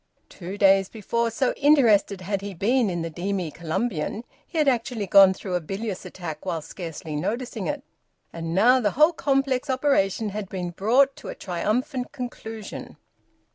Two 0.29 0.57
days 0.57 0.89
before, 0.89 1.29
so 1.29 1.51
interested 1.57 2.21
had 2.21 2.41
he 2.41 2.55
been 2.55 2.89
in 2.89 3.03
the 3.03 3.09
Demy 3.11 3.51
Columbian, 3.51 4.23
he 4.47 4.57
had 4.57 4.67
actually 4.67 5.05
gone 5.05 5.31
through 5.31 5.53
a 5.53 5.61
bilious 5.61 6.05
attack 6.07 6.43
while 6.43 6.63
scarcely 6.63 7.15
noticing 7.15 7.67
it! 7.67 7.83
And 8.33 8.55
now 8.55 8.79
the 8.79 8.89
whole 8.97 9.13
complex 9.13 9.69
operation 9.69 10.29
had 10.29 10.49
been 10.49 10.71
brought 10.71 11.15
to 11.17 11.27
a 11.27 11.35
triumphant 11.35 12.11
conclusion. 12.13 12.97